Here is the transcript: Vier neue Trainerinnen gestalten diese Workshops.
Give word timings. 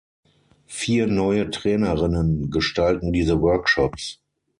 Vier 0.65 1.05
neue 1.05 1.51
Trainerinnen 1.51 2.49
gestalten 2.49 3.13
diese 3.13 3.39
Workshops. 3.39 4.19